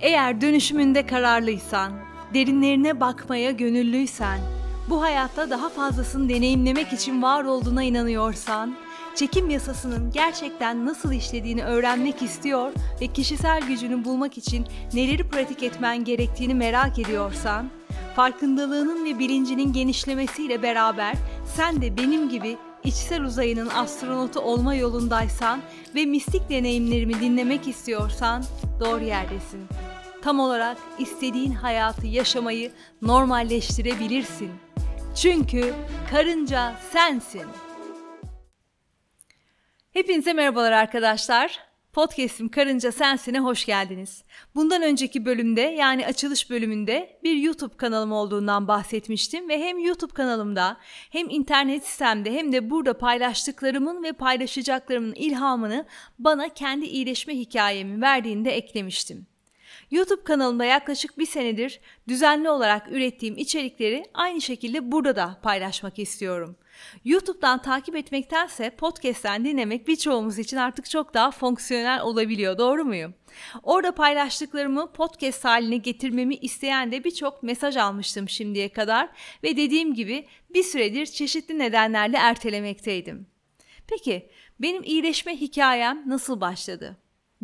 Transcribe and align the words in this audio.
Eğer 0.00 0.40
dönüşümünde 0.40 1.06
kararlıysan, 1.06 1.92
derinlerine 2.34 3.00
bakmaya 3.00 3.50
gönüllüysen, 3.50 4.38
bu 4.90 5.02
hayatta 5.02 5.50
daha 5.50 5.68
fazlasını 5.68 6.28
deneyimlemek 6.28 6.92
için 6.92 7.22
var 7.22 7.44
olduğuna 7.44 7.82
inanıyorsan, 7.82 8.76
çekim 9.14 9.50
yasasının 9.50 10.10
gerçekten 10.12 10.86
nasıl 10.86 11.12
işlediğini 11.12 11.64
öğrenmek 11.64 12.22
istiyor 12.22 12.72
ve 13.00 13.06
kişisel 13.06 13.60
gücünü 13.60 14.04
bulmak 14.04 14.38
için 14.38 14.66
neleri 14.94 15.28
pratik 15.28 15.62
etmen 15.62 16.04
gerektiğini 16.04 16.54
merak 16.54 16.98
ediyorsan, 16.98 17.70
farkındalığının 18.16 19.04
ve 19.04 19.18
bilincinin 19.18 19.72
genişlemesiyle 19.72 20.62
beraber 20.62 21.14
sen 21.56 21.82
de 21.82 21.96
benim 21.96 22.28
gibi 22.28 22.56
içsel 22.84 23.22
uzayının 23.22 23.68
astronotu 23.68 24.40
olma 24.40 24.74
yolundaysan 24.74 25.60
ve 25.94 26.06
mistik 26.06 26.50
deneyimlerimi 26.50 27.20
dinlemek 27.20 27.68
istiyorsan 27.68 28.44
doğru 28.80 29.04
yerdesin. 29.04 29.66
Tam 30.22 30.40
olarak 30.40 30.78
istediğin 30.98 31.52
hayatı 31.52 32.06
yaşamayı 32.06 32.72
normalleştirebilirsin. 33.02 34.50
Çünkü 35.16 35.74
karınca 36.10 36.74
sensin. 36.92 37.46
Hepinize 39.92 40.32
merhabalar 40.32 40.72
arkadaşlar. 40.72 41.69
Podcast'im 41.92 42.48
Karınca 42.48 42.92
Sensin'e 42.92 43.38
hoş 43.38 43.66
geldiniz. 43.66 44.24
Bundan 44.54 44.82
önceki 44.82 45.24
bölümde 45.24 45.60
yani 45.60 46.06
açılış 46.06 46.50
bölümünde 46.50 47.20
bir 47.22 47.36
YouTube 47.36 47.76
kanalım 47.76 48.12
olduğundan 48.12 48.68
bahsetmiştim 48.68 49.48
ve 49.48 49.58
hem 49.58 49.78
YouTube 49.78 50.12
kanalımda 50.12 50.76
hem 51.10 51.30
internet 51.30 51.86
sistemde 51.86 52.32
hem 52.32 52.52
de 52.52 52.70
burada 52.70 52.98
paylaştıklarımın 52.98 54.02
ve 54.02 54.12
paylaşacaklarımın 54.12 55.14
ilhamını 55.14 55.86
bana 56.18 56.48
kendi 56.48 56.86
iyileşme 56.86 57.34
hikayemi 57.34 58.02
verdiğinde 58.02 58.50
eklemiştim. 58.50 59.26
YouTube 59.90 60.24
kanalımda 60.24 60.64
yaklaşık 60.64 61.18
bir 61.18 61.26
senedir 61.26 61.80
düzenli 62.08 62.50
olarak 62.50 62.92
ürettiğim 62.92 63.36
içerikleri 63.38 64.04
aynı 64.14 64.40
şekilde 64.40 64.92
burada 64.92 65.16
da 65.16 65.40
paylaşmak 65.42 65.98
istiyorum. 65.98 66.56
YouTube'dan 67.04 67.62
takip 67.62 67.96
etmektense 67.96 68.70
podcast'ten 68.70 69.44
dinlemek 69.44 69.88
birçoğumuz 69.88 70.38
için 70.38 70.56
artık 70.56 70.90
çok 70.90 71.14
daha 71.14 71.30
fonksiyonel 71.30 72.00
olabiliyor. 72.00 72.58
Doğru 72.58 72.84
muyum? 72.84 73.14
Orada 73.62 73.94
paylaştıklarımı 73.94 74.92
podcast 74.92 75.44
haline 75.44 75.76
getirmemi 75.76 76.34
isteyen 76.34 76.92
de 76.92 77.04
birçok 77.04 77.42
mesaj 77.42 77.76
almıştım 77.76 78.28
şimdiye 78.28 78.68
kadar 78.68 79.08
ve 79.42 79.56
dediğim 79.56 79.94
gibi 79.94 80.26
bir 80.54 80.62
süredir 80.62 81.06
çeşitli 81.06 81.58
nedenlerle 81.58 82.16
ertelemekteydim. 82.16 83.26
Peki 83.86 84.30
benim 84.60 84.82
iyileşme 84.82 85.36
hikayem 85.36 86.02
nasıl 86.06 86.40
başladı? 86.40 86.96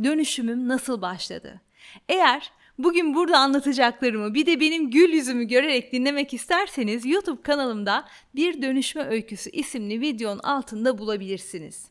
Dönüşümüm 0.04 0.68
nasıl 0.68 1.02
başladı? 1.02 1.60
Eğer 2.08 2.52
bugün 2.78 3.14
burada 3.14 3.38
anlatacaklarımı 3.38 4.34
bir 4.34 4.46
de 4.46 4.60
benim 4.60 4.90
gül 4.90 5.12
yüzümü 5.12 5.44
görerek 5.44 5.92
dinlemek 5.92 6.34
isterseniz 6.34 7.06
YouTube 7.06 7.42
kanalımda 7.42 8.04
Bir 8.34 8.62
Dönüşme 8.62 9.02
Öyküsü 9.02 9.50
isimli 9.50 10.00
videonun 10.00 10.38
altında 10.38 10.98
bulabilirsiniz. 10.98 11.90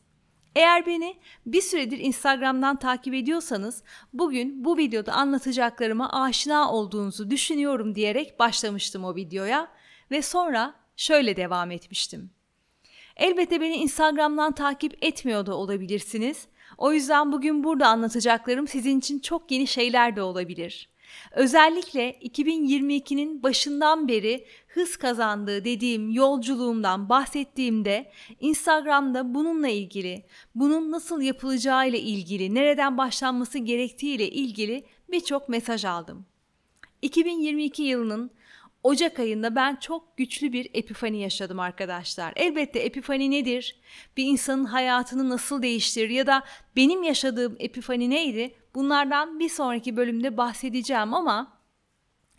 Eğer 0.54 0.86
beni 0.86 1.16
bir 1.46 1.60
süredir 1.60 1.98
Instagram'dan 1.98 2.76
takip 2.78 3.14
ediyorsanız 3.14 3.82
bugün 4.12 4.64
bu 4.64 4.78
videoda 4.78 5.12
anlatacaklarıma 5.12 6.12
aşina 6.22 6.72
olduğunuzu 6.72 7.30
düşünüyorum 7.30 7.94
diyerek 7.94 8.38
başlamıştım 8.38 9.04
o 9.04 9.16
videoya 9.16 9.68
ve 10.10 10.22
sonra 10.22 10.74
şöyle 10.96 11.36
devam 11.36 11.70
etmiştim. 11.70 12.30
Elbette 13.16 13.60
beni 13.60 13.76
Instagram'dan 13.76 14.52
takip 14.52 15.04
etmiyor 15.04 15.46
da 15.46 15.54
olabilirsiniz 15.54 16.46
o 16.78 16.92
yüzden 16.92 17.32
bugün 17.32 17.64
burada 17.64 17.88
anlatacaklarım 17.88 18.68
sizin 18.68 18.98
için 18.98 19.18
çok 19.18 19.50
yeni 19.50 19.66
şeyler 19.66 20.16
de 20.16 20.22
olabilir. 20.22 20.88
Özellikle 21.32 22.12
2022'nin 22.12 23.42
başından 23.42 24.08
beri 24.08 24.46
hız 24.68 24.96
kazandığı 24.96 25.64
dediğim 25.64 26.10
yolculuğumdan 26.10 27.08
bahsettiğimde 27.08 28.12
Instagram'da 28.40 29.34
bununla 29.34 29.68
ilgili, 29.68 30.26
bunun 30.54 30.90
nasıl 30.90 31.20
yapılacağı 31.20 31.88
ile 31.88 32.00
ilgili, 32.00 32.54
nereden 32.54 32.98
başlanması 32.98 33.58
gerektiği 33.58 34.14
ile 34.14 34.30
ilgili 34.30 34.84
birçok 35.08 35.48
mesaj 35.48 35.84
aldım. 35.84 36.26
2022 37.02 37.82
yılının 37.82 38.30
Ocak 38.86 39.18
ayında 39.18 39.54
ben 39.56 39.76
çok 39.76 40.16
güçlü 40.16 40.52
bir 40.52 40.70
epifani 40.74 41.20
yaşadım 41.20 41.60
arkadaşlar. 41.60 42.32
Elbette 42.36 42.78
epifani 42.78 43.30
nedir? 43.30 43.80
Bir 44.16 44.24
insanın 44.24 44.64
hayatını 44.64 45.28
nasıl 45.28 45.62
değiştirir 45.62 46.10
ya 46.10 46.26
da 46.26 46.44
benim 46.76 47.02
yaşadığım 47.02 47.56
epifani 47.58 48.10
neydi? 48.10 48.54
Bunlardan 48.74 49.38
bir 49.38 49.48
sonraki 49.48 49.96
bölümde 49.96 50.36
bahsedeceğim 50.36 51.14
ama 51.14 51.60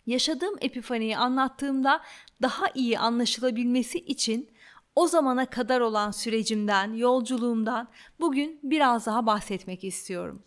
yaşadığım 0.06 0.56
epifaniyi 0.60 1.16
anlattığımda 1.16 2.02
daha 2.42 2.66
iyi 2.74 2.98
anlaşılabilmesi 2.98 3.98
için 3.98 4.50
o 4.96 5.06
zamana 5.06 5.46
kadar 5.46 5.80
olan 5.80 6.10
sürecimden, 6.10 6.94
yolculuğumdan 6.94 7.88
bugün 8.20 8.60
biraz 8.62 9.06
daha 9.06 9.26
bahsetmek 9.26 9.84
istiyorum. 9.84 10.42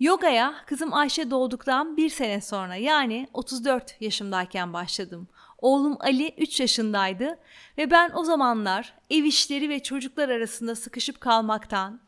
Yogaya 0.00 0.54
kızım 0.66 0.94
Ayşe 0.94 1.30
doğduktan 1.30 1.96
bir 1.96 2.08
sene 2.08 2.40
sonra 2.40 2.76
yani 2.76 3.28
34 3.32 3.96
yaşımdayken 4.00 4.72
başladım. 4.72 5.28
Oğlum 5.58 5.96
Ali 6.00 6.34
3 6.38 6.60
yaşındaydı 6.60 7.38
ve 7.78 7.90
ben 7.90 8.10
o 8.14 8.24
zamanlar 8.24 8.94
ev 9.10 9.24
işleri 9.24 9.68
ve 9.68 9.82
çocuklar 9.82 10.28
arasında 10.28 10.74
sıkışıp 10.74 11.20
kalmaktan, 11.20 12.00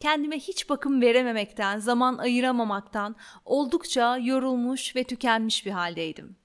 kendime 0.00 0.38
hiç 0.38 0.68
bakım 0.68 1.00
verememekten, 1.00 1.78
zaman 1.78 2.18
ayıramamaktan 2.18 3.16
oldukça 3.44 4.16
yorulmuş 4.16 4.96
ve 4.96 5.04
tükenmiş 5.04 5.66
bir 5.66 5.70
haldeydim. 5.70 6.36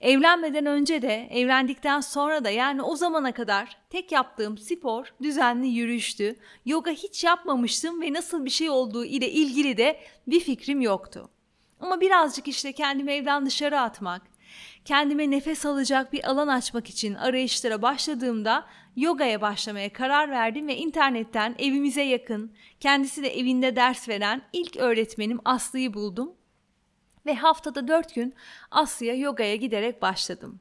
Evlenmeden 0.00 0.66
önce 0.66 1.02
de, 1.02 1.28
evlendikten 1.30 2.00
sonra 2.00 2.44
da 2.44 2.50
yani 2.50 2.82
o 2.82 2.96
zamana 2.96 3.32
kadar 3.32 3.76
tek 3.90 4.12
yaptığım 4.12 4.58
spor 4.58 5.14
düzenli 5.22 5.66
yürüyüştü. 5.66 6.36
Yoga 6.66 6.90
hiç 6.90 7.24
yapmamıştım 7.24 8.02
ve 8.02 8.12
nasıl 8.12 8.44
bir 8.44 8.50
şey 8.50 8.70
olduğu 8.70 9.04
ile 9.04 9.30
ilgili 9.30 9.76
de 9.76 10.00
bir 10.26 10.40
fikrim 10.40 10.80
yoktu. 10.80 11.30
Ama 11.80 12.00
birazcık 12.00 12.48
işte 12.48 12.72
kendimi 12.72 13.12
evden 13.12 13.46
dışarı 13.46 13.80
atmak, 13.80 14.22
kendime 14.84 15.30
nefes 15.30 15.66
alacak 15.66 16.12
bir 16.12 16.30
alan 16.30 16.48
açmak 16.48 16.90
için 16.90 17.14
arayışlara 17.14 17.82
başladığımda 17.82 18.66
yogaya 18.96 19.40
başlamaya 19.40 19.92
karar 19.92 20.30
verdim 20.30 20.68
ve 20.68 20.76
internetten 20.76 21.54
evimize 21.58 22.02
yakın, 22.02 22.52
kendisi 22.80 23.22
de 23.22 23.38
evinde 23.38 23.76
ders 23.76 24.08
veren 24.08 24.42
ilk 24.52 24.76
öğretmenim 24.76 25.40
Aslı'yı 25.44 25.94
buldum 25.94 26.32
ve 27.30 27.34
haftada 27.34 27.88
dört 27.88 28.14
gün 28.14 28.34
Asya 28.70 29.14
yogaya 29.14 29.56
giderek 29.56 30.02
başladım. 30.02 30.60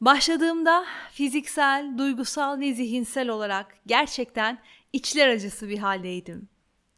Başladığımda 0.00 0.84
fiziksel, 1.12 1.98
duygusal 1.98 2.60
ve 2.60 2.72
zihinsel 2.72 3.28
olarak 3.28 3.76
gerçekten 3.86 4.58
içler 4.92 5.28
acısı 5.28 5.68
bir 5.68 5.78
haldeydim. 5.78 6.48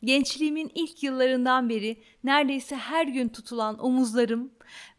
Gençliğimin 0.03 0.73
ilk 0.75 1.03
yıllarından 1.03 1.69
beri 1.69 2.03
neredeyse 2.25 2.77
her 2.77 3.07
gün 3.07 3.29
tutulan 3.29 3.85
omuzlarım 3.85 4.51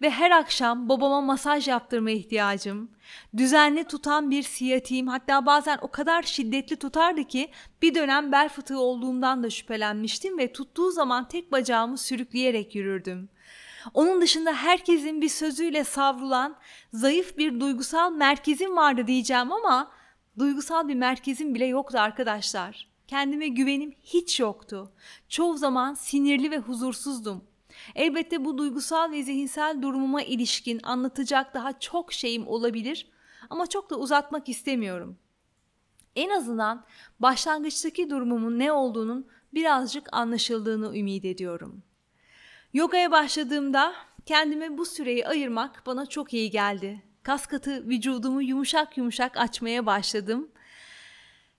ve 0.02 0.10
her 0.10 0.32
akşam 0.32 0.90
babama 0.90 1.22
masaj 1.22 1.68
yaptırma 1.68 2.12
ihtiyacım, 2.12 2.92
düzenli 3.38 3.84
tutan 3.84 4.32
bir 4.32 4.44
siyatiğim 4.44 5.08
hatta 5.08 5.46
bazen 5.46 5.78
o 5.82 5.92
kadar 5.92 6.24
şiddetli 6.24 6.76
tutardı 6.76 7.24
ki 7.24 7.52
bir 7.82 7.96
dönem 7.96 8.32
bel 8.32 8.50
fıtığı 8.50 8.80
olduğundan 8.80 9.44
da 9.44 9.50
şüphelenmiştim 9.50 10.38
ve 10.38 10.54
tuttuğu 10.54 10.92
zaman 10.92 11.28
tek 11.28 11.52
bacağımı 11.52 11.98
sürükleyerek 11.98 12.76
yürürdüm. 12.76 13.30
Onun 13.94 14.22
dışında 14.22 14.54
herkesin 14.54 15.22
bir 15.22 15.30
sözüyle 15.30 15.84
savrulan 15.84 16.56
zayıf 16.94 17.38
bir 17.38 17.60
duygusal 17.60 18.12
merkezim 18.12 18.76
vardı 18.76 19.08
diyeceğim 19.08 19.54
ama 19.54 19.92
duygusal 20.40 20.88
bir 20.88 20.96
merkezim 20.96 21.56
bile 21.56 21.66
yoktu 21.66 22.00
arkadaşlar. 22.00 22.88
Kendime 23.08 23.48
güvenim 23.48 23.96
hiç 24.04 24.40
yoktu. 24.40 24.92
Çoğu 25.30 25.58
zaman 25.58 25.94
sinirli 25.94 26.52
ve 26.52 26.58
huzursuzdum. 26.58 27.44
Elbette 27.96 28.46
bu 28.46 28.58
duygusal 28.58 29.12
ve 29.12 29.24
zihinsel 29.24 29.82
durumuma 29.82 30.22
ilişkin 30.22 30.80
anlatacak 30.84 31.54
daha 31.54 31.80
çok 31.80 32.14
şeyim 32.14 32.48
olabilir 32.48 33.08
ama 33.50 33.68
çok 33.68 33.90
da 33.90 33.96
uzatmak 33.96 34.50
istemiyorum. 34.50 35.18
En 36.16 36.30
azından 36.30 36.86
başlangıçtaki 37.20 38.10
durumumun 38.10 38.60
ne 38.60 38.72
olduğunun 38.72 39.28
birazcık 39.54 40.10
anlaşıldığını 40.12 40.98
ümit 40.98 41.26
ediyorum. 41.26 41.84
Yogaya 42.74 43.12
başladığımda 43.12 43.94
kendime 44.26 44.78
bu 44.78 44.86
süreyi 44.86 45.28
ayırmak 45.28 45.84
bana 45.86 46.06
çok 46.06 46.34
iyi 46.34 46.52
geldi. 46.52 47.04
Kas 47.24 47.48
katı 47.48 47.88
vücudumu 47.88 48.42
yumuşak 48.42 48.98
yumuşak 48.98 49.38
açmaya 49.38 49.86
başladım. 49.86 50.52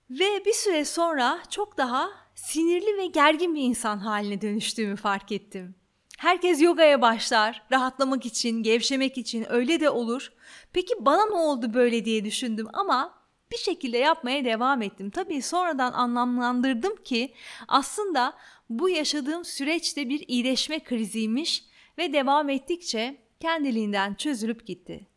Ve 0.09 0.45
bir 0.45 0.53
süre 0.53 0.85
sonra 0.85 1.39
çok 1.49 1.77
daha 1.77 2.09
sinirli 2.35 2.97
ve 2.97 3.05
gergin 3.05 3.55
bir 3.55 3.61
insan 3.61 3.97
haline 3.97 4.41
dönüştüğümü 4.41 4.95
fark 4.95 5.31
ettim. 5.31 5.75
Herkes 6.17 6.61
yogaya 6.61 7.01
başlar, 7.01 7.63
rahatlamak 7.71 8.25
için, 8.25 8.63
gevşemek 8.63 9.17
için 9.17 9.45
öyle 9.49 9.79
de 9.79 9.89
olur. 9.89 10.33
Peki 10.73 10.93
bana 10.99 11.25
ne 11.25 11.35
oldu 11.35 11.73
böyle 11.73 12.05
diye 12.05 12.25
düşündüm 12.25 12.67
ama 12.73 13.19
bir 13.51 13.57
şekilde 13.57 13.97
yapmaya 13.97 14.45
devam 14.45 14.81
ettim. 14.81 15.09
Tabii 15.09 15.41
sonradan 15.41 15.93
anlamlandırdım 15.93 16.95
ki 16.95 17.33
aslında 17.67 18.33
bu 18.69 18.89
yaşadığım 18.89 19.45
süreçte 19.45 20.09
bir 20.09 20.27
iyileşme 20.27 20.83
kriziymiş 20.83 21.63
ve 21.97 22.13
devam 22.13 22.49
ettikçe 22.49 23.17
kendiliğinden 23.39 24.13
çözülüp 24.13 24.65
gitti. 24.65 25.08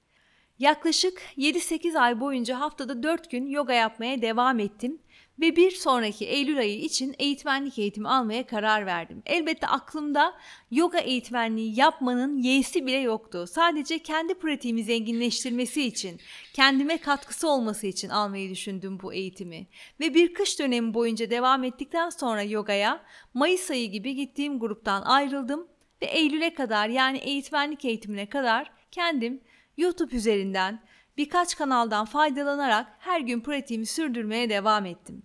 Yaklaşık 0.63 1.23
7-8 1.39 1.99
ay 1.99 2.21
boyunca 2.21 2.61
haftada 2.61 3.03
4 3.03 3.31
gün 3.31 3.47
yoga 3.47 3.73
yapmaya 3.73 4.23
devam 4.23 4.61
ettim 4.61 4.99
ve 5.41 5.57
bir 5.57 5.71
sonraki 5.71 6.27
Eylül 6.27 6.59
ayı 6.59 6.81
için 6.81 7.15
eğitmenlik 7.19 7.79
eğitimi 7.79 8.09
almaya 8.09 8.47
karar 8.47 8.87
verdim. 8.87 9.23
Elbette 9.27 9.67
aklımda 9.67 10.35
yoga 10.71 10.99
eğitmenliği 10.99 11.79
yapmanın 11.81 12.37
yeğsi 12.37 12.87
bile 12.87 12.97
yoktu. 12.97 13.47
Sadece 13.47 13.99
kendi 13.99 14.35
pratiğimi 14.35 14.85
zenginleştirmesi 14.85 15.83
için, 15.83 16.21
kendime 16.53 16.99
katkısı 16.99 17.49
olması 17.49 17.87
için 17.87 18.09
almayı 18.09 18.51
düşündüm 18.51 18.99
bu 19.03 19.15
eğitimi. 19.15 19.67
Ve 20.01 20.15
bir 20.15 20.35
kış 20.35 20.59
dönemi 20.59 20.95
boyunca 20.95 21.31
devam 21.31 21.65
ettikten 21.65 22.11
sonra 22.11 22.43
yogaya 22.43 23.05
Mayıs 23.35 23.71
ayı 23.71 23.91
gibi 23.91 24.15
gittiğim 24.15 24.59
gruptan 24.59 25.03
ayrıldım 25.03 25.69
ve 26.03 26.07
Eylül'e 26.07 26.55
kadar 26.55 26.89
yani 26.89 27.19
eğitmenlik 27.19 27.85
eğitimine 27.85 28.29
kadar 28.29 28.71
kendim 28.91 29.41
YouTube 29.77 30.17
üzerinden 30.17 30.83
birkaç 31.17 31.57
kanaldan 31.57 32.05
faydalanarak 32.05 32.87
her 32.99 33.21
gün 33.21 33.41
pratiğimi 33.41 33.87
sürdürmeye 33.87 34.51
devam 34.51 34.87
ettim. 34.87 35.23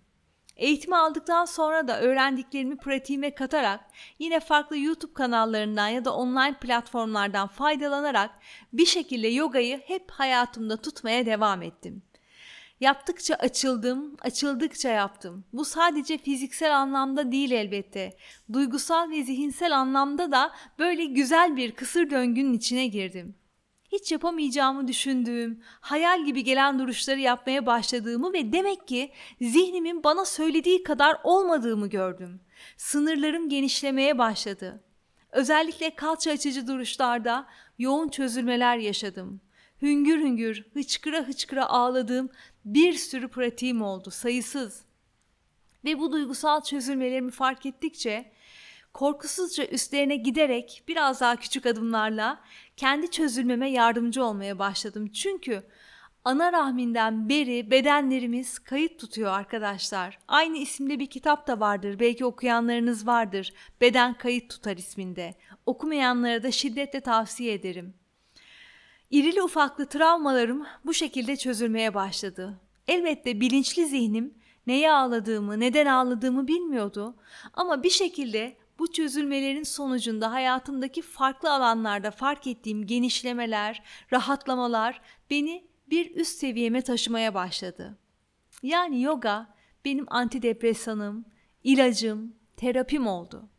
Eğitimi 0.55 0.95
aldıktan 0.95 1.45
sonra 1.45 1.87
da 1.87 2.01
öğrendiklerimi 2.01 2.77
pratiğime 2.77 3.35
katarak 3.35 3.79
yine 4.19 4.39
farklı 4.39 4.77
YouTube 4.77 5.13
kanallarından 5.13 5.87
ya 5.87 6.05
da 6.05 6.15
online 6.15 6.55
platformlardan 6.61 7.47
faydalanarak 7.47 8.31
bir 8.73 8.85
şekilde 8.85 9.27
yogayı 9.27 9.81
hep 9.85 10.11
hayatımda 10.11 10.77
tutmaya 10.77 11.25
devam 11.25 11.61
ettim. 11.61 12.01
Yaptıkça 12.79 13.35
açıldım, 13.35 14.17
açıldıkça 14.21 14.89
yaptım. 14.89 15.45
Bu 15.53 15.65
sadece 15.65 16.17
fiziksel 16.17 16.77
anlamda 16.77 17.31
değil 17.31 17.51
elbette. 17.51 18.17
Duygusal 18.53 19.09
ve 19.09 19.23
zihinsel 19.23 19.77
anlamda 19.77 20.31
da 20.31 20.51
böyle 20.79 21.05
güzel 21.05 21.57
bir 21.57 21.71
kısır 21.71 22.09
döngünün 22.09 22.53
içine 22.53 22.87
girdim 22.87 23.35
hiç 23.91 24.11
yapamayacağımı 24.11 24.87
düşündüğüm, 24.87 25.63
hayal 25.63 26.25
gibi 26.25 26.43
gelen 26.43 26.79
duruşları 26.79 27.19
yapmaya 27.19 27.65
başladığımı 27.65 28.33
ve 28.33 28.51
demek 28.51 28.87
ki 28.87 29.11
zihnimin 29.41 30.03
bana 30.03 30.25
söylediği 30.25 30.83
kadar 30.83 31.17
olmadığımı 31.23 31.87
gördüm. 31.89 32.41
Sınırlarım 32.77 33.49
genişlemeye 33.49 34.17
başladı. 34.17 34.83
Özellikle 35.31 35.95
kalça 35.95 36.31
açıcı 36.31 36.67
duruşlarda 36.67 37.47
yoğun 37.77 38.09
çözülmeler 38.09 38.77
yaşadım. 38.77 39.41
Hüngür 39.81 40.19
hüngür, 40.19 40.65
hıçkıra 40.73 41.27
hıçkıra 41.27 41.65
ağladığım 41.65 42.29
bir 42.65 42.93
sürü 42.93 43.27
pratiğim 43.27 43.81
oldu, 43.81 44.11
sayısız. 44.11 44.85
Ve 45.85 45.99
bu 45.99 46.11
duygusal 46.11 46.63
çözülmelerimi 46.63 47.31
fark 47.31 47.65
ettikçe 47.65 48.31
korkusuzca 48.97 49.65
üstlerine 49.65 50.15
giderek 50.15 50.83
biraz 50.87 51.21
daha 51.21 51.35
küçük 51.35 51.65
adımlarla 51.65 52.39
kendi 52.77 53.11
çözülmeme 53.11 53.69
yardımcı 53.69 54.23
olmaya 54.23 54.59
başladım. 54.59 55.07
Çünkü 55.07 55.63
ana 56.23 56.53
rahminden 56.53 57.29
beri 57.29 57.71
bedenlerimiz 57.71 58.59
kayıt 58.59 58.99
tutuyor 58.99 59.31
arkadaşlar. 59.31 60.19
Aynı 60.27 60.57
isimde 60.57 60.99
bir 60.99 61.05
kitap 61.05 61.47
da 61.47 61.59
vardır. 61.59 61.99
Belki 61.99 62.25
okuyanlarınız 62.25 63.07
vardır. 63.07 63.53
Beden 63.81 64.17
kayıt 64.17 64.49
tutar 64.49 64.77
isminde. 64.77 65.35
Okumayanlara 65.65 66.43
da 66.43 66.51
şiddetle 66.51 67.01
tavsiye 67.01 67.53
ederim. 67.53 67.93
İrili 69.11 69.41
ufaklı 69.41 69.85
travmalarım 69.85 70.65
bu 70.85 70.93
şekilde 70.93 71.35
çözülmeye 71.35 71.93
başladı. 71.93 72.59
Elbette 72.87 73.41
bilinçli 73.41 73.85
zihnim 73.85 74.33
neye 74.67 74.91
ağladığımı, 74.91 75.59
neden 75.59 75.85
ağladığımı 75.85 76.47
bilmiyordu 76.47 77.15
ama 77.53 77.83
bir 77.83 77.89
şekilde 77.89 78.57
bu 78.79 78.91
çözülmelerin 78.91 79.63
sonucunda 79.63 80.31
hayatımdaki 80.31 81.01
farklı 81.01 81.51
alanlarda 81.51 82.11
fark 82.11 82.47
ettiğim 82.47 82.85
genişlemeler, 82.87 83.83
rahatlamalar 84.13 85.01
beni 85.29 85.67
bir 85.89 86.15
üst 86.15 86.39
seviyeme 86.39 86.81
taşımaya 86.81 87.33
başladı. 87.33 87.97
Yani 88.63 89.01
yoga 89.01 89.53
benim 89.85 90.05
antidepresanım, 90.07 91.25
ilacım, 91.63 92.35
terapim 92.57 93.07
oldu. 93.07 93.49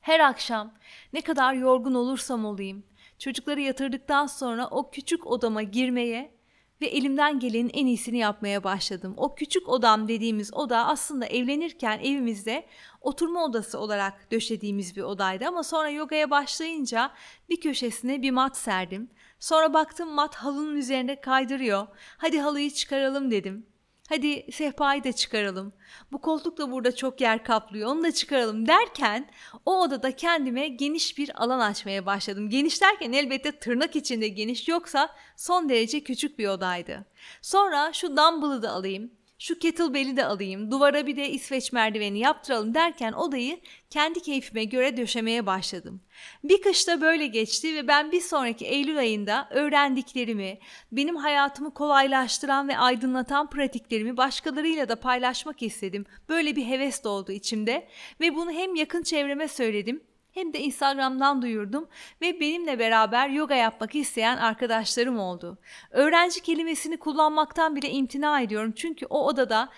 Her 0.00 0.20
akşam 0.20 0.74
ne 1.12 1.20
kadar 1.20 1.54
yorgun 1.54 1.94
olursam 1.94 2.44
olayım, 2.44 2.84
çocukları 3.18 3.60
yatırdıktan 3.60 4.26
sonra 4.26 4.66
o 4.66 4.90
küçük 4.90 5.26
odama 5.26 5.62
girmeye 5.62 6.34
ve 6.80 6.86
elimden 6.86 7.38
gelenin 7.38 7.70
en 7.74 7.86
iyisini 7.86 8.18
yapmaya 8.18 8.64
başladım. 8.64 9.14
O 9.16 9.34
küçük 9.34 9.68
odam 9.68 10.08
dediğimiz 10.08 10.54
oda 10.54 10.86
aslında 10.86 11.26
evlenirken 11.26 11.98
evimizde 11.98 12.66
oturma 13.00 13.44
odası 13.44 13.78
olarak 13.78 14.32
döşediğimiz 14.32 14.96
bir 14.96 15.02
odaydı 15.02 15.46
ama 15.48 15.62
sonra 15.62 15.88
yogaya 15.88 16.30
başlayınca 16.30 17.10
bir 17.48 17.60
köşesine 17.60 18.22
bir 18.22 18.30
mat 18.30 18.56
serdim. 18.56 19.10
Sonra 19.40 19.74
baktım 19.74 20.08
mat 20.08 20.34
halının 20.34 20.76
üzerinde 20.76 21.20
kaydırıyor. 21.20 21.86
Hadi 22.18 22.40
halıyı 22.40 22.70
çıkaralım 22.70 23.30
dedim. 23.30 23.66
Hadi 24.08 24.52
sehpayı 24.52 25.04
da 25.04 25.12
çıkaralım. 25.12 25.72
Bu 26.12 26.20
koltuk 26.20 26.58
da 26.58 26.70
burada 26.70 26.94
çok 26.96 27.20
yer 27.20 27.44
kaplıyor. 27.44 27.90
Onu 27.90 28.02
da 28.04 28.12
çıkaralım 28.12 28.68
derken 28.68 29.30
o 29.66 29.82
odada 29.82 30.16
kendime 30.16 30.68
geniş 30.68 31.18
bir 31.18 31.42
alan 31.42 31.58
açmaya 31.58 32.06
başladım. 32.06 32.50
Geniş 32.50 32.82
derken 32.82 33.12
elbette 33.12 33.52
tırnak 33.52 33.96
içinde 33.96 34.28
geniş 34.28 34.68
yoksa 34.68 35.10
son 35.36 35.68
derece 35.68 36.00
küçük 36.00 36.38
bir 36.38 36.48
odaydı. 36.48 37.04
Sonra 37.42 37.92
şu 37.92 38.16
dumbbell'ı 38.16 38.62
da 38.62 38.70
alayım 38.70 39.10
şu 39.44 39.58
kettlebell'i 39.58 40.16
de 40.16 40.24
alayım, 40.24 40.70
duvara 40.70 41.06
bir 41.06 41.16
de 41.16 41.30
İsveç 41.30 41.72
merdiveni 41.72 42.18
yaptıralım 42.18 42.74
derken 42.74 43.12
odayı 43.12 43.60
kendi 43.90 44.20
keyfime 44.20 44.64
göre 44.64 44.96
döşemeye 44.96 45.46
başladım. 45.46 46.02
Bir 46.44 46.62
kışta 46.62 47.00
böyle 47.00 47.26
geçti 47.26 47.74
ve 47.74 47.88
ben 47.88 48.12
bir 48.12 48.20
sonraki 48.20 48.66
Eylül 48.66 48.98
ayında 48.98 49.48
öğrendiklerimi, 49.50 50.58
benim 50.92 51.16
hayatımı 51.16 51.74
kolaylaştıran 51.74 52.68
ve 52.68 52.78
aydınlatan 52.78 53.50
pratiklerimi 53.50 54.16
başkalarıyla 54.16 54.88
da 54.88 54.96
paylaşmak 54.96 55.62
istedim. 55.62 56.06
Böyle 56.28 56.56
bir 56.56 56.64
heves 56.66 57.04
doğdu 57.04 57.32
içimde 57.32 57.88
ve 58.20 58.34
bunu 58.34 58.50
hem 58.50 58.74
yakın 58.74 59.02
çevreme 59.02 59.48
söyledim 59.48 60.02
hem 60.34 60.52
de 60.52 60.60
Instagram'dan 60.60 61.42
duyurdum 61.42 61.88
ve 62.20 62.40
benimle 62.40 62.78
beraber 62.78 63.28
yoga 63.28 63.54
yapmak 63.54 63.94
isteyen 63.94 64.36
arkadaşlarım 64.36 65.18
oldu. 65.18 65.58
Öğrenci 65.90 66.42
kelimesini 66.42 66.96
kullanmaktan 66.96 67.76
bile 67.76 67.90
imtina 67.90 68.40
ediyorum 68.40 68.72
çünkü 68.76 69.06
o 69.06 69.26
odada 69.26 69.68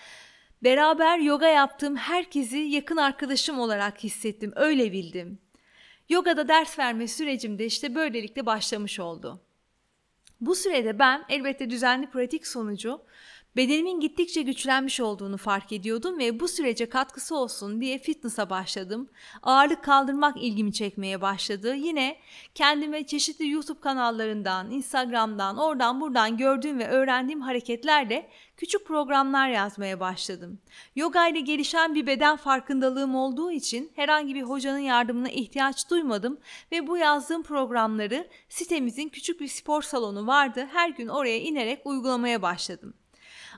beraber 0.63 1.17
yoga 1.19 1.47
yaptığım 1.47 1.95
herkesi 1.95 2.57
yakın 2.57 2.97
arkadaşım 2.97 3.59
olarak 3.59 4.03
hissettim, 4.03 4.53
öyle 4.55 4.91
bildim. 4.91 5.39
Yogada 6.09 6.47
ders 6.47 6.79
verme 6.79 7.07
sürecim 7.07 7.59
de 7.59 7.65
işte 7.65 7.95
böylelikle 7.95 8.45
başlamış 8.45 8.99
oldu. 8.99 9.41
Bu 10.41 10.55
sürede 10.55 10.99
ben 10.99 11.25
elbette 11.29 11.69
düzenli 11.69 12.09
pratik 12.09 12.47
sonucu 12.47 13.01
Bedenimin 13.57 13.99
gittikçe 13.99 14.41
güçlenmiş 14.41 14.99
olduğunu 14.99 15.37
fark 15.37 15.71
ediyordum 15.71 16.19
ve 16.19 16.39
bu 16.39 16.47
sürece 16.47 16.89
katkısı 16.89 17.35
olsun 17.35 17.81
diye 17.81 17.99
fitness'a 17.99 18.49
başladım. 18.49 19.09
Ağırlık 19.43 19.83
kaldırmak 19.83 20.37
ilgimi 20.43 20.73
çekmeye 20.73 21.21
başladı. 21.21 21.75
Yine 21.75 22.17
kendime 22.55 23.07
çeşitli 23.07 23.49
YouTube 23.49 23.79
kanallarından, 23.79 24.71
Instagram'dan, 24.71 25.57
oradan 25.57 26.01
buradan 26.01 26.37
gördüğüm 26.37 26.79
ve 26.79 26.87
öğrendiğim 26.87 27.41
hareketlerle 27.41 28.29
küçük 28.57 28.87
programlar 28.87 29.49
yazmaya 29.49 29.99
başladım. 29.99 30.59
Yoga 30.95 31.27
ile 31.27 31.39
gelişen 31.39 31.95
bir 31.95 32.07
beden 32.07 32.35
farkındalığım 32.35 33.15
olduğu 33.15 33.51
için 33.51 33.91
herhangi 33.95 34.35
bir 34.35 34.43
hocanın 34.43 34.77
yardımına 34.77 35.29
ihtiyaç 35.29 35.89
duymadım 35.89 36.39
ve 36.71 36.87
bu 36.87 36.97
yazdığım 36.97 37.43
programları 37.43 38.27
sitemizin 38.49 39.09
küçük 39.09 39.41
bir 39.41 39.47
spor 39.47 39.81
salonu 39.81 40.27
vardı. 40.27 40.67
Her 40.73 40.89
gün 40.89 41.07
oraya 41.07 41.39
inerek 41.39 41.81
uygulamaya 41.85 42.41
başladım. 42.41 42.93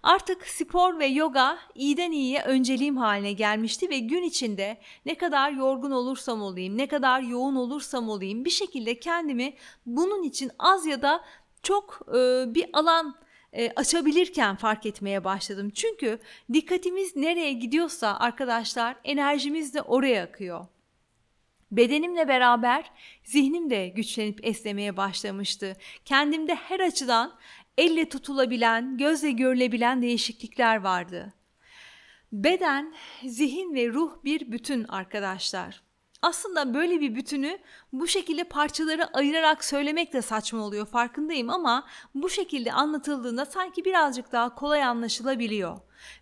Artık 0.04 0.48
spor 0.48 1.00
ve 1.00 1.06
yoga 1.06 1.60
iyiden 1.76 2.12
iyiye 2.12 2.44
önceliğim 2.44 2.98
haline 2.98 3.32
gelmişti 3.32 3.90
ve 3.90 4.00
gün 4.00 4.24
içinde 4.24 4.78
ne 5.06 5.16
kadar 5.16 5.52
yorgun 5.52 5.92
olursam 5.92 6.42
olayım, 6.42 6.78
ne 6.78 6.88
kadar 6.88 7.22
yoğun 7.22 7.56
olursam 7.56 8.10
olayım 8.10 8.46
bir 8.46 8.50
şekilde 8.50 9.00
kendimi 9.00 9.54
bunun 9.86 10.24
için 10.24 10.52
az 10.60 10.86
ya 10.86 11.02
da 11.02 11.24
çok 11.64 12.00
e, 12.08 12.46
bir 12.56 12.70
alan 12.74 13.16
e, 13.54 13.72
açabilirken 13.76 14.56
fark 14.56 14.86
etmeye 14.86 15.24
başladım. 15.24 15.70
Çünkü 15.70 16.20
dikkatimiz 16.54 17.16
nereye 17.16 17.54
gidiyorsa 17.54 18.18
arkadaşlar 18.20 18.96
enerjimiz 19.04 19.74
de 19.74 19.82
oraya 19.82 20.24
akıyor. 20.24 20.66
Bedenimle 21.72 22.28
beraber 22.28 22.92
zihnim 23.24 23.70
de 23.70 23.88
güçlenip 23.88 24.46
esnemeye 24.46 24.98
başlamıştı. 24.98 25.76
Kendimde 26.06 26.56
her 26.56 26.80
açıdan 26.80 27.34
elle 27.80 28.10
tutulabilen, 28.10 28.98
gözle 28.98 29.32
görülebilen 29.32 30.02
değişiklikler 30.02 30.82
vardı. 30.82 31.34
Beden, 32.32 32.94
zihin 33.26 33.76
ve 33.76 33.88
ruh 33.88 34.12
bir 34.24 34.52
bütün 34.52 34.84
arkadaşlar. 34.84 35.82
Aslında 36.22 36.74
böyle 36.74 37.02
bir 37.02 37.16
bütünü 37.16 37.60
bu 37.94 38.08
şekilde 38.08 38.44
parçaları 38.44 39.18
ayırarak 39.18 39.66
söylemek 39.66 40.14
de 40.14 40.22
saçma 40.22 40.64
oluyor 40.64 40.86
farkındayım 40.86 41.50
ama 41.50 41.88
bu 42.16 42.30
şekilde 42.30 42.72
anlatıldığında 42.72 43.46
sanki 43.46 43.86
birazcık 43.86 44.32
daha 44.32 44.56
kolay 44.56 44.84
anlaşılabiliyor. 44.84 45.78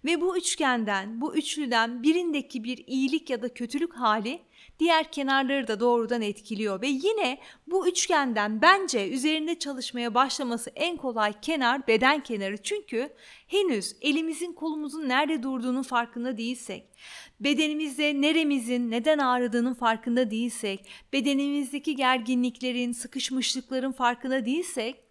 Ve 0.06 0.22
bu 0.22 0.38
üçgenden, 0.38 1.22
bu 1.22 1.36
üçlüden 1.36 2.04
birindeki 2.04 2.64
bir 2.64 2.84
iyilik 2.88 3.30
ya 3.30 3.42
da 3.42 3.54
kötülük 3.54 3.94
hali 3.94 4.42
diğer 4.80 5.12
kenarları 5.12 5.68
da 5.68 5.80
doğrudan 5.80 6.22
etkiliyor 6.22 6.82
ve 6.82 6.88
yine 6.88 7.40
bu 7.68 7.88
üçgenden 7.88 8.62
bence 8.62 9.10
üzerinde 9.10 9.60
çalışmaya 9.60 10.14
başlaması 10.14 10.70
en 10.76 10.98
kolay 10.98 11.34
kenar 11.42 11.88
beden 11.88 12.24
kenarı. 12.24 12.58
Çünkü 12.58 13.10
henüz 13.48 13.96
elimizin 14.02 14.54
kolumuzun 14.54 15.10
nerede 15.10 15.44
durduğunun 15.44 15.84
farkında 15.84 16.38
değilsek, 16.38 16.84
bedenimizde 17.40 18.22
neremizin 18.22 18.92
neden 18.92 19.18
ağrıdığının 19.18 19.74
farkında 19.74 20.32
değilsek, 20.32 20.90
bedenimizdeki 21.14 21.96
gerginliklerin, 21.96 22.92
sıkışmışlıkların 22.92 23.92
farkında 23.92 24.46
değilsek 24.46 25.08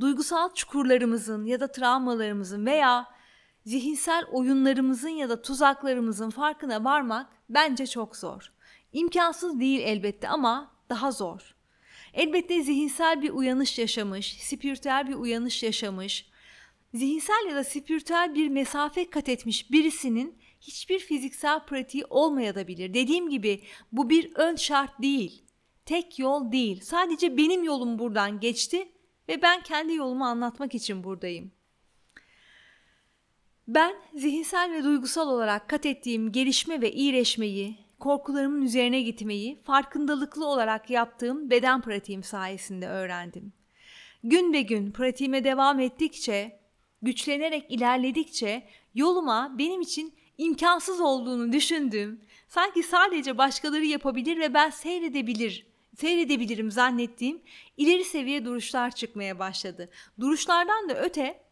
duygusal 0.00 0.54
çukurlarımızın 0.54 1.44
ya 1.44 1.60
da 1.60 1.72
travmalarımızın 1.72 2.66
veya 2.66 3.06
zihinsel 3.66 4.24
oyunlarımızın 4.32 5.08
ya 5.08 5.28
da 5.28 5.42
tuzaklarımızın 5.42 6.30
farkına 6.30 6.84
varmak 6.84 7.26
bence 7.54 7.86
çok 7.86 8.16
zor. 8.16 8.52
İmkansız 8.92 9.60
değil 9.60 9.80
elbette 9.84 10.28
ama 10.28 10.74
daha 10.88 11.10
zor. 11.10 11.54
Elbette 12.14 12.62
zihinsel 12.62 13.22
bir 13.22 13.30
uyanış 13.30 13.78
yaşamış, 13.78 14.36
spiritüel 14.40 15.08
bir 15.08 15.14
uyanış 15.14 15.62
yaşamış, 15.62 16.26
zihinsel 16.94 17.46
ya 17.48 17.56
da 17.56 17.64
spiritüel 17.64 18.34
bir 18.34 18.48
mesafe 18.48 19.10
kat 19.10 19.28
etmiş 19.28 19.70
birisinin 19.72 20.38
hiçbir 20.60 20.98
fiziksel 20.98 21.60
pratiği 21.60 22.04
olmayabilir. 22.04 22.94
Dediğim 22.94 23.30
gibi 23.30 23.62
bu 23.92 24.10
bir 24.10 24.34
ön 24.34 24.56
şart 24.56 25.02
değil. 25.02 25.42
Tek 25.86 26.18
yol 26.18 26.52
değil. 26.52 26.80
Sadece 26.80 27.36
benim 27.36 27.64
yolum 27.64 27.98
buradan 27.98 28.40
geçti 28.40 28.88
ve 29.28 29.42
ben 29.42 29.62
kendi 29.62 29.94
yolumu 29.94 30.24
anlatmak 30.24 30.74
için 30.74 31.04
buradayım. 31.04 31.52
Ben 33.68 33.94
zihinsel 34.14 34.72
ve 34.72 34.84
duygusal 34.84 35.28
olarak 35.28 35.68
kat 35.68 35.86
ettiğim 35.86 36.32
gelişme 36.32 36.80
ve 36.80 36.92
iyileşmeyi, 36.92 37.76
korkularımın 38.00 38.62
üzerine 38.62 39.02
gitmeyi 39.02 39.62
farkındalıklı 39.62 40.46
olarak 40.46 40.90
yaptığım 40.90 41.50
beden 41.50 41.80
pratiğim 41.80 42.22
sayesinde 42.22 42.88
öğrendim. 42.88 43.52
Gün 44.24 44.52
be 44.52 44.62
gün 44.62 44.92
pratiğime 44.92 45.44
devam 45.44 45.80
ettikçe, 45.80 46.60
güçlenerek 47.02 47.70
ilerledikçe 47.70 48.68
yoluma 48.94 49.54
benim 49.58 49.80
için 49.80 50.14
imkansız 50.38 51.00
olduğunu 51.00 51.52
düşündüğüm, 51.52 52.20
sanki 52.48 52.82
sadece 52.82 53.38
başkaları 53.38 53.84
yapabilir 53.84 54.40
ve 54.40 54.54
ben 54.54 54.70
seyredebilir 54.70 55.66
seyredebilirim 55.96 56.70
zannettiğim 56.70 57.42
ileri 57.76 58.04
seviye 58.04 58.44
duruşlar 58.44 58.90
çıkmaya 58.90 59.38
başladı. 59.38 59.90
Duruşlardan 60.20 60.88
da 60.88 61.02
öte 61.02 61.42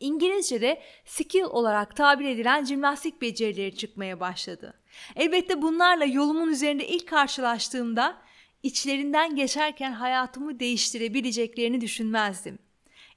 İngilizce'de 0.00 0.82
skill 1.04 1.42
olarak 1.42 1.96
tabir 1.96 2.24
edilen 2.24 2.64
jimnastik 2.64 3.22
becerileri 3.22 3.76
çıkmaya 3.76 4.20
başladı. 4.20 4.74
Elbette 5.16 5.62
bunlarla 5.62 6.04
yolumun 6.04 6.48
üzerinde 6.48 6.88
ilk 6.88 7.08
karşılaştığımda 7.08 8.16
içlerinden 8.62 9.36
geçerken 9.36 9.92
hayatımı 9.92 10.60
değiştirebileceklerini 10.60 11.80
düşünmezdim. 11.80 12.58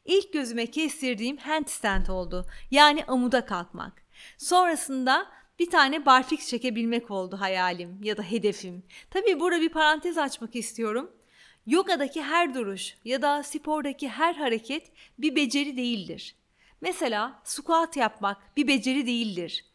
İlk 0.05 0.33
gözüme 0.33 0.65
kestirdiğim 0.65 1.37
handstand 1.37 2.07
oldu. 2.07 2.45
Yani 2.71 3.05
amuda 3.05 3.45
kalkmak. 3.45 4.03
Sonrasında 4.37 5.27
bir 5.59 5.69
tane 5.69 6.05
barfix 6.05 6.47
çekebilmek 6.47 7.11
oldu 7.11 7.39
hayalim 7.39 8.03
ya 8.03 8.17
da 8.17 8.23
hedefim. 8.23 8.83
Tabii 9.09 9.39
burada 9.39 9.61
bir 9.61 9.69
parantez 9.69 10.17
açmak 10.17 10.55
istiyorum. 10.55 11.11
Yogadaki 11.67 12.23
her 12.23 12.53
duruş 12.53 12.97
ya 13.05 13.21
da 13.21 13.43
spordaki 13.43 14.09
her 14.09 14.33
hareket 14.33 14.91
bir 15.17 15.35
beceri 15.35 15.77
değildir. 15.77 16.35
Mesela 16.81 17.41
squat 17.43 17.97
yapmak 17.97 18.57
bir 18.57 18.67
beceri 18.67 19.07
değildir. 19.07 19.65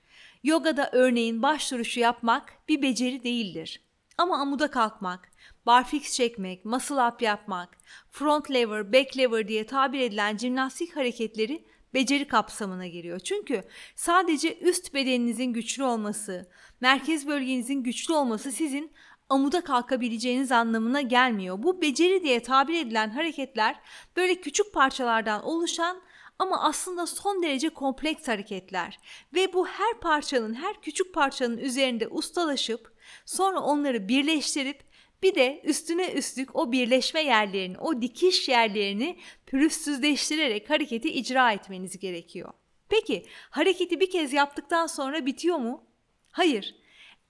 Yogada 0.44 0.90
örneğin 0.92 1.42
baş 1.42 1.72
duruşu 1.72 2.00
yapmak 2.00 2.68
bir 2.68 2.82
beceri 2.82 3.24
değildir. 3.24 3.80
Ama 4.18 4.38
amuda 4.38 4.70
kalkmak, 4.70 5.30
barfix 5.66 6.12
çekmek, 6.12 6.64
muscle 6.64 7.02
up 7.02 7.22
yapmak, 7.22 7.78
front 8.10 8.50
lever, 8.50 8.92
back 8.92 9.16
lever 9.16 9.48
diye 9.48 9.66
tabir 9.66 10.00
edilen 10.00 10.36
jimnastik 10.36 10.96
hareketleri 10.96 11.64
beceri 11.94 12.28
kapsamına 12.28 12.86
giriyor. 12.86 13.18
Çünkü 13.18 13.62
sadece 13.94 14.58
üst 14.58 14.94
bedeninizin 14.94 15.52
güçlü 15.52 15.84
olması, 15.84 16.50
merkez 16.80 17.26
bölgenizin 17.26 17.82
güçlü 17.82 18.14
olması 18.14 18.52
sizin 18.52 18.92
amuda 19.28 19.64
kalkabileceğiniz 19.64 20.52
anlamına 20.52 21.00
gelmiyor. 21.00 21.62
Bu 21.62 21.82
beceri 21.82 22.22
diye 22.22 22.42
tabir 22.42 22.80
edilen 22.80 23.10
hareketler 23.10 23.80
böyle 24.16 24.40
küçük 24.40 24.72
parçalardan 24.72 25.44
oluşan 25.44 26.02
ama 26.38 26.62
aslında 26.62 27.06
son 27.06 27.42
derece 27.42 27.68
kompleks 27.68 28.28
hareketler 28.28 28.98
ve 29.34 29.52
bu 29.52 29.66
her 29.66 30.00
parçanın, 30.00 30.54
her 30.54 30.80
küçük 30.80 31.14
parçanın 31.14 31.58
üzerinde 31.58 32.08
ustalaşıp 32.08 32.92
sonra 33.24 33.60
onları 33.60 34.08
birleştirip 34.08 34.84
bir 35.22 35.34
de 35.34 35.60
üstüne 35.64 36.12
üstlük 36.12 36.56
o 36.56 36.72
birleşme 36.72 37.22
yerlerini, 37.22 37.78
o 37.78 38.02
dikiş 38.02 38.48
yerlerini 38.48 39.18
pürüzsüzleştirerek 39.46 40.70
hareketi 40.70 41.10
icra 41.10 41.52
etmeniz 41.52 41.98
gerekiyor. 41.98 42.52
Peki 42.88 43.26
hareketi 43.50 44.00
bir 44.00 44.10
kez 44.10 44.32
yaptıktan 44.32 44.86
sonra 44.86 45.26
bitiyor 45.26 45.56
mu? 45.56 45.84
Hayır. 46.30 46.74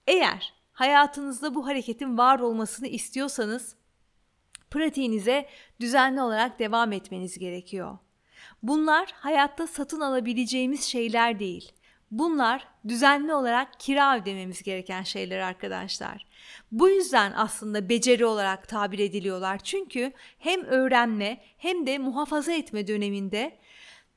Eğer 0.06 0.54
hayatınızda 0.72 1.54
bu 1.54 1.66
hareketin 1.66 2.18
var 2.18 2.40
olmasını 2.40 2.86
istiyorsanız 2.86 3.76
pratiğinize 4.70 5.48
düzenli 5.80 6.22
olarak 6.22 6.58
devam 6.58 6.92
etmeniz 6.92 7.38
gerekiyor. 7.38 7.98
Bunlar 8.64 9.12
hayatta 9.14 9.66
satın 9.66 10.00
alabileceğimiz 10.00 10.84
şeyler 10.84 11.38
değil. 11.38 11.72
Bunlar 12.10 12.68
düzenli 12.88 13.34
olarak 13.34 13.80
kira 13.80 14.18
ödememiz 14.18 14.62
gereken 14.62 15.02
şeyler 15.02 15.38
arkadaşlar. 15.38 16.26
Bu 16.72 16.88
yüzden 16.88 17.32
aslında 17.36 17.88
beceri 17.88 18.26
olarak 18.26 18.68
tabir 18.68 18.98
ediliyorlar. 18.98 19.58
Çünkü 19.58 20.12
hem 20.38 20.64
öğrenme 20.64 21.40
hem 21.56 21.86
de 21.86 21.98
muhafaza 21.98 22.52
etme 22.52 22.86
döneminde 22.86 23.58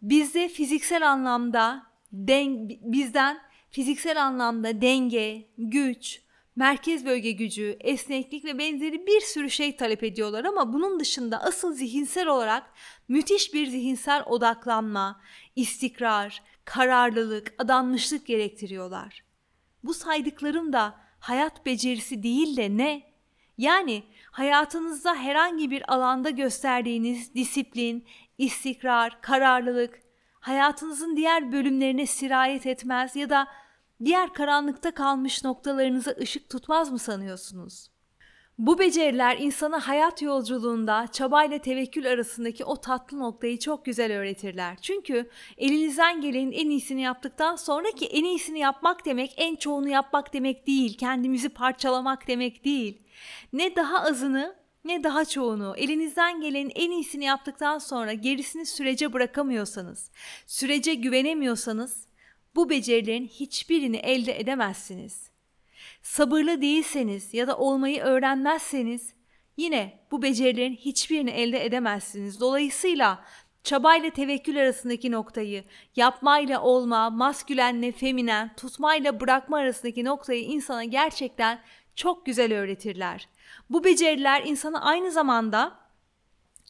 bizde 0.01 0.49
fiziksel 0.49 1.11
anlamda 1.11 1.83
den, 2.11 2.69
bizden 2.69 3.39
fiziksel 3.69 4.23
anlamda 4.23 4.81
denge, 4.81 5.47
güç, 5.57 6.21
merkez 6.57 7.05
bölge 7.05 7.31
gücü, 7.31 7.77
esneklik 7.79 8.45
ve 8.45 8.57
benzeri 8.57 9.07
bir 9.07 9.21
sürü 9.21 9.49
şey 9.49 9.75
talep 9.75 10.03
ediyorlar 10.03 10.45
ama 10.45 10.73
bunun 10.73 10.99
dışında 10.99 11.41
asıl 11.41 11.73
zihinsel 11.73 12.27
olarak 12.27 12.63
müthiş 13.07 13.53
bir 13.53 13.67
zihinsel 13.67 14.23
odaklanma, 14.25 15.21
istikrar, 15.55 16.43
kararlılık, 16.65 17.53
adanmışlık 17.57 18.25
gerektiriyorlar. 18.25 19.23
Bu 19.83 19.93
saydıklarım 19.93 20.73
da 20.73 20.95
hayat 21.19 21.65
becerisi 21.65 22.23
değil 22.23 22.57
de 22.57 22.77
ne? 22.77 23.01
Yani 23.57 24.03
hayatınızda 24.31 25.15
herhangi 25.15 25.71
bir 25.71 25.93
alanda 25.93 26.29
gösterdiğiniz 26.29 27.35
disiplin, 27.35 28.05
istikrar, 28.37 29.21
kararlılık 29.21 29.99
hayatınızın 30.39 31.17
diğer 31.17 31.51
bölümlerine 31.51 32.05
sirayet 32.05 32.65
etmez 32.65 33.15
ya 33.15 33.29
da 33.29 33.47
diğer 34.05 34.33
karanlıkta 34.33 34.91
kalmış 34.91 35.43
noktalarınıza 35.43 36.11
ışık 36.11 36.49
tutmaz 36.49 36.91
mı 36.91 36.99
sanıyorsunuz? 36.99 37.89
Bu 38.57 38.79
beceriler 38.79 39.37
insana 39.39 39.87
hayat 39.87 40.21
yolculuğunda 40.21 41.07
çabayla 41.11 41.57
tevekkül 41.59 42.07
arasındaki 42.07 42.65
o 42.65 42.81
tatlı 42.81 43.19
noktayı 43.19 43.59
çok 43.59 43.85
güzel 43.85 44.13
öğretirler. 44.13 44.77
Çünkü 44.81 45.29
elinizden 45.57 46.21
gelenin 46.21 46.51
en 46.51 46.69
iyisini 46.69 47.01
yaptıktan 47.01 47.55
sonra 47.55 47.91
ki 47.91 48.05
en 48.05 48.23
iyisini 48.23 48.59
yapmak 48.59 49.05
demek 49.05 49.33
en 49.37 49.55
çoğunu 49.55 49.89
yapmak 49.89 50.33
demek 50.33 50.67
değil. 50.67 50.97
Kendimizi 50.97 51.49
parçalamak 51.49 52.27
demek 52.27 52.65
değil. 52.65 53.01
Ne 53.53 53.75
daha 53.75 54.01
azını 54.01 54.55
ne 54.85 55.03
daha 55.03 55.25
çoğunu 55.25 55.73
elinizden 55.77 56.41
gelenin 56.41 56.71
en 56.75 56.91
iyisini 56.91 57.25
yaptıktan 57.25 57.77
sonra 57.77 58.13
gerisini 58.13 58.65
sürece 58.65 59.13
bırakamıyorsanız, 59.13 60.11
sürece 60.47 60.93
güvenemiyorsanız 60.93 62.06
bu 62.57 62.69
becerilerin 62.69 63.27
hiçbirini 63.27 63.97
elde 63.97 64.39
edemezsiniz. 64.39 65.31
Sabırlı 66.01 66.61
değilseniz 66.61 67.33
ya 67.33 67.47
da 67.47 67.57
olmayı 67.57 68.01
öğrenmezseniz 68.01 69.13
yine 69.57 69.99
bu 70.11 70.21
becerilerin 70.21 70.75
hiçbirini 70.75 71.29
elde 71.29 71.65
edemezsiniz. 71.65 72.39
Dolayısıyla 72.39 73.25
çabayla 73.63 74.09
tevekkül 74.09 74.59
arasındaki 74.59 75.11
noktayı, 75.11 75.63
yapmayla 75.95 76.61
olma, 76.61 77.09
maskülenle 77.09 77.91
feminen, 77.91 78.55
tutmayla 78.55 79.19
bırakma 79.19 79.57
arasındaki 79.57 80.05
noktayı 80.05 80.43
insana 80.43 80.83
gerçekten 80.83 81.59
çok 81.95 82.25
güzel 82.25 82.53
öğretirler. 82.53 83.29
Bu 83.69 83.83
beceriler 83.83 84.43
insana 84.45 84.81
aynı 84.81 85.11
zamanda 85.11 85.79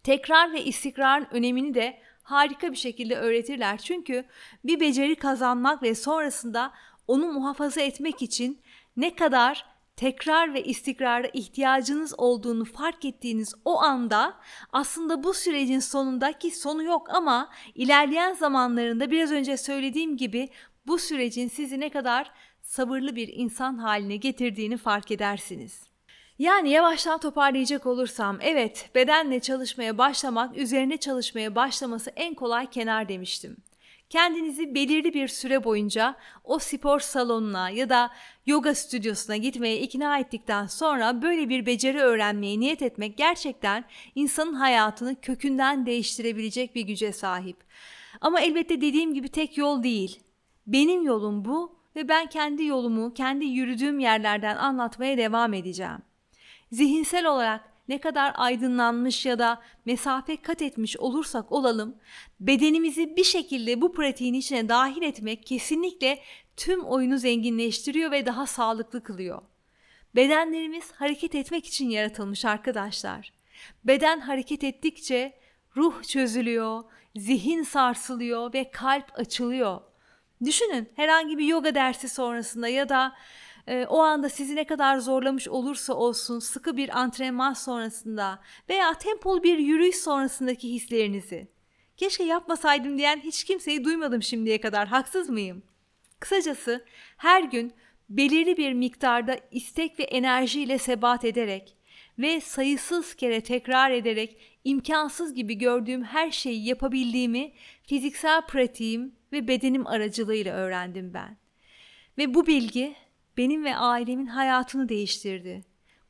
tekrar 0.03 0.53
ve 0.53 0.63
istikrarın 0.63 1.27
önemini 1.31 1.73
de 1.73 2.01
harika 2.27 2.71
bir 2.71 2.77
şekilde 2.77 3.15
öğretirler. 3.15 3.77
Çünkü 3.77 4.25
bir 4.63 4.79
beceri 4.79 5.15
kazanmak 5.15 5.83
ve 5.83 5.95
sonrasında 5.95 6.73
onu 7.07 7.31
muhafaza 7.31 7.81
etmek 7.81 8.21
için 8.21 8.61
ne 8.97 9.15
kadar 9.15 9.65
tekrar 9.95 10.53
ve 10.53 10.63
istikrara 10.63 11.27
ihtiyacınız 11.27 12.13
olduğunu 12.17 12.65
fark 12.65 13.05
ettiğiniz 13.05 13.53
o 13.65 13.81
anda 13.81 14.33
aslında 14.71 15.23
bu 15.23 15.33
sürecin 15.33 15.79
sonundaki 15.79 16.51
sonu 16.51 16.83
yok 16.83 17.09
ama 17.09 17.49
ilerleyen 17.75 18.33
zamanlarında 18.33 19.11
biraz 19.11 19.31
önce 19.31 19.57
söylediğim 19.57 20.17
gibi 20.17 20.49
bu 20.87 20.97
sürecin 20.97 21.47
sizi 21.47 21.79
ne 21.79 21.89
kadar 21.89 22.31
sabırlı 22.61 23.15
bir 23.15 23.27
insan 23.27 23.77
haline 23.77 24.17
getirdiğini 24.17 24.77
fark 24.77 25.11
edersiniz. 25.11 25.86
Yani 26.39 26.69
yavaştan 26.69 27.19
toparlayacak 27.19 27.85
olursam 27.85 28.37
evet 28.41 28.89
bedenle 28.95 29.39
çalışmaya 29.39 29.97
başlamak 29.97 30.57
üzerine 30.57 30.97
çalışmaya 30.97 31.55
başlaması 31.55 32.09
en 32.15 32.33
kolay 32.33 32.69
kenar 32.69 33.09
demiştim. 33.09 33.57
Kendinizi 34.09 34.75
belirli 34.75 35.13
bir 35.13 35.27
süre 35.27 35.63
boyunca 35.63 36.15
o 36.43 36.59
spor 36.59 36.99
salonuna 36.99 37.69
ya 37.69 37.89
da 37.89 38.11
yoga 38.45 38.75
stüdyosuna 38.75 39.37
gitmeye 39.37 39.79
ikna 39.79 40.19
ettikten 40.19 40.65
sonra 40.65 41.21
böyle 41.21 41.49
bir 41.49 41.65
beceri 41.65 41.99
öğrenmeye 41.99 42.59
niyet 42.59 42.81
etmek 42.81 43.17
gerçekten 43.17 43.85
insanın 44.15 44.53
hayatını 44.53 45.21
kökünden 45.21 45.85
değiştirebilecek 45.85 46.75
bir 46.75 46.81
güce 46.81 47.11
sahip. 47.11 47.57
Ama 48.21 48.41
elbette 48.41 48.81
dediğim 48.81 49.13
gibi 49.13 49.29
tek 49.29 49.57
yol 49.57 49.83
değil. 49.83 50.19
Benim 50.67 51.03
yolum 51.03 51.45
bu 51.45 51.75
ve 51.95 52.07
ben 52.07 52.27
kendi 52.27 52.63
yolumu 52.63 53.13
kendi 53.13 53.45
yürüdüğüm 53.45 53.99
yerlerden 53.99 54.55
anlatmaya 54.55 55.17
devam 55.17 55.53
edeceğim. 55.53 56.06
Zihinsel 56.71 57.25
olarak 57.25 57.73
ne 57.87 57.97
kadar 57.97 58.33
aydınlanmış 58.35 59.25
ya 59.25 59.39
da 59.39 59.61
mesafe 59.85 60.41
kat 60.41 60.61
etmiş 60.61 60.97
olursak 60.97 61.51
olalım, 61.51 61.95
bedenimizi 62.39 63.17
bir 63.17 63.23
şekilde 63.23 63.81
bu 63.81 63.93
pratiğin 63.93 64.33
içine 64.33 64.69
dahil 64.69 65.01
etmek 65.01 65.45
kesinlikle 65.45 66.19
tüm 66.57 66.83
oyunu 66.83 67.17
zenginleştiriyor 67.17 68.11
ve 68.11 68.25
daha 68.25 68.47
sağlıklı 68.47 69.03
kılıyor. 69.03 69.41
Bedenlerimiz 70.15 70.91
hareket 70.91 71.35
etmek 71.35 71.65
için 71.65 71.89
yaratılmış 71.89 72.45
arkadaşlar. 72.45 73.33
Beden 73.83 74.19
hareket 74.19 74.63
ettikçe 74.63 75.39
ruh 75.77 76.03
çözülüyor, 76.03 76.83
zihin 77.15 77.63
sarsılıyor 77.63 78.53
ve 78.53 78.71
kalp 78.71 79.19
açılıyor. 79.19 79.81
Düşünün 80.45 80.89
herhangi 80.95 81.37
bir 81.37 81.45
yoga 81.45 81.75
dersi 81.75 82.09
sonrasında 82.09 82.67
ya 82.67 82.89
da 82.89 83.15
e, 83.67 83.85
o 83.89 83.99
anda 83.99 84.29
sizi 84.29 84.55
ne 84.55 84.63
kadar 84.63 84.97
zorlamış 84.97 85.47
olursa 85.47 85.93
olsun 85.93 86.39
sıkı 86.39 86.77
bir 86.77 86.99
antrenman 86.99 87.53
sonrasında 87.53 88.39
veya 88.69 88.93
tempolu 88.93 89.43
bir 89.43 89.57
yürüyüş 89.57 89.95
sonrasındaki 89.95 90.73
hislerinizi. 90.73 91.47
Keşke 91.97 92.23
yapmasaydım 92.23 92.97
diyen 92.97 93.19
hiç 93.19 93.43
kimseyi 93.43 93.83
duymadım 93.83 94.23
şimdiye 94.23 94.61
kadar 94.61 94.87
haksız 94.87 95.29
mıyım? 95.29 95.63
Kısacası 96.19 96.85
her 97.17 97.43
gün 97.43 97.73
belirli 98.09 98.57
bir 98.57 98.73
miktarda 98.73 99.39
istek 99.51 99.99
ve 99.99 100.03
enerjiyle 100.03 100.77
sebat 100.77 101.25
ederek 101.25 101.77
ve 102.19 102.41
sayısız 102.41 103.15
kere 103.15 103.41
tekrar 103.41 103.91
ederek 103.91 104.37
imkansız 104.63 105.33
gibi 105.33 105.57
gördüğüm 105.57 106.03
her 106.03 106.31
şeyi 106.31 106.65
yapabildiğimi 106.65 107.51
fiziksel 107.83 108.41
pratiğim 108.41 109.15
ve 109.31 109.47
bedenim 109.47 109.87
aracılığıyla 109.87 110.55
öğrendim 110.55 111.13
ben. 111.13 111.37
Ve 112.17 112.33
bu 112.33 112.47
bilgi 112.47 112.95
benim 113.37 113.65
ve 113.65 113.75
ailemin 113.75 114.25
hayatını 114.25 114.89
değiştirdi. 114.89 115.65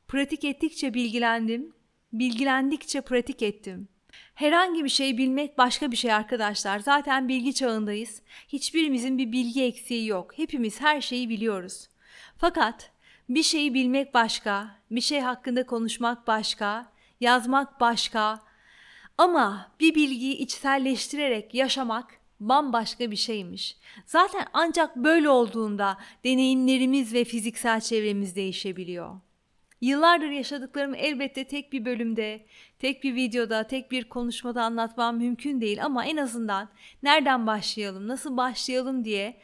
Pratik 0.08 0.44
ettikçe 0.44 0.94
bilgilendim, 0.94 1.72
bilgilendikçe 2.12 3.00
pratik 3.00 3.42
ettim. 3.42 3.88
Herhangi 4.34 4.84
bir 4.84 4.88
şey 4.88 5.18
bilmek 5.18 5.58
başka 5.58 5.90
bir 5.90 5.96
şey 5.96 6.12
arkadaşlar. 6.12 6.78
Zaten 6.78 7.28
bilgi 7.28 7.54
çağındayız. 7.54 8.22
Hiçbirimizin 8.48 9.18
bir 9.18 9.32
bilgi 9.32 9.64
eksiği 9.64 10.06
yok. 10.06 10.38
Hepimiz 10.38 10.80
her 10.80 11.00
şeyi 11.00 11.28
biliyoruz. 11.28 11.88
Fakat 12.36 12.92
bir 13.28 13.42
şeyi 13.42 13.74
bilmek 13.74 14.14
başka, 14.14 14.70
bir 14.90 15.00
şey 15.00 15.20
hakkında 15.20 15.66
konuşmak 15.66 16.26
başka, 16.26 16.92
yazmak 17.20 17.80
başka. 17.80 18.38
Ama 19.18 19.72
bir 19.80 19.94
bilgiyi 19.94 20.36
içselleştirerek 20.36 21.54
yaşamak 21.54 22.20
bambaşka 22.40 23.10
bir 23.10 23.16
şeymiş. 23.16 23.76
Zaten 24.06 24.46
ancak 24.52 24.96
böyle 24.96 25.30
olduğunda 25.30 25.98
deneyimlerimiz 26.24 27.14
ve 27.14 27.24
fiziksel 27.24 27.80
çevremiz 27.80 28.36
değişebiliyor. 28.36 29.20
Yıllardır 29.80 30.30
yaşadıklarımı 30.30 30.96
elbette 30.96 31.44
tek 31.44 31.72
bir 31.72 31.84
bölümde, 31.84 32.46
tek 32.78 33.04
bir 33.04 33.14
videoda, 33.14 33.66
tek 33.66 33.90
bir 33.90 34.04
konuşmada 34.04 34.62
anlatmam 34.62 35.16
mümkün 35.16 35.60
değil 35.60 35.84
ama 35.84 36.04
en 36.04 36.16
azından 36.16 36.68
nereden 37.02 37.46
başlayalım, 37.46 38.08
nasıl 38.08 38.36
başlayalım 38.36 39.04
diye 39.04 39.40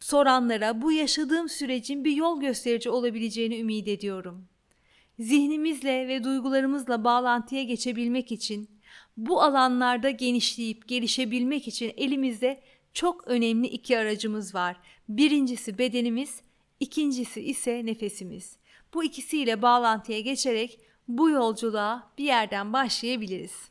soranlara 0.00 0.82
bu 0.82 0.92
yaşadığım 0.92 1.48
sürecin 1.48 2.04
bir 2.04 2.12
yol 2.12 2.40
gösterici 2.40 2.90
olabileceğini 2.90 3.60
ümit 3.60 3.88
ediyorum. 3.88 4.48
Zihnimizle 5.18 6.08
ve 6.08 6.24
duygularımızla 6.24 7.04
bağlantıya 7.04 7.62
geçebilmek 7.62 8.32
için 8.32 8.73
bu 9.16 9.42
alanlarda 9.42 10.10
genişleyip 10.10 10.88
gelişebilmek 10.88 11.68
için 11.68 11.92
elimizde 11.96 12.62
çok 12.92 13.28
önemli 13.28 13.66
iki 13.66 13.98
aracımız 13.98 14.54
var. 14.54 14.76
Birincisi 15.08 15.78
bedenimiz, 15.78 16.40
ikincisi 16.80 17.40
ise 17.40 17.86
nefesimiz. 17.86 18.56
Bu 18.94 19.04
ikisiyle 19.04 19.62
bağlantıya 19.62 20.20
geçerek 20.20 20.80
bu 21.08 21.30
yolculuğa 21.30 22.12
bir 22.18 22.24
yerden 22.24 22.72
başlayabiliriz. 22.72 23.68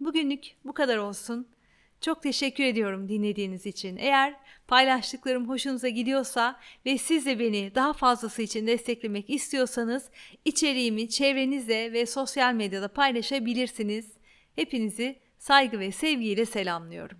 Bugünlük 0.00 0.56
bu 0.64 0.72
kadar 0.72 0.96
olsun. 0.96 1.48
Çok 2.00 2.22
teşekkür 2.22 2.64
ediyorum 2.64 3.08
dinlediğiniz 3.08 3.66
için. 3.66 3.96
Eğer 3.96 4.34
paylaştıklarım 4.68 5.48
hoşunuza 5.48 5.88
gidiyorsa 5.88 6.60
ve 6.86 6.98
siz 6.98 7.26
de 7.26 7.38
beni 7.38 7.74
daha 7.74 7.92
fazlası 7.92 8.42
için 8.42 8.66
desteklemek 8.66 9.30
istiyorsanız 9.30 10.10
içeriğimi 10.44 11.08
çevrenizde 11.08 11.92
ve 11.92 12.06
sosyal 12.06 12.54
medyada 12.54 12.88
paylaşabilirsiniz. 12.88 14.17
Hepinizi 14.58 15.20
saygı 15.38 15.80
ve 15.80 15.92
sevgiyle 15.92 16.46
selamlıyorum. 16.46 17.18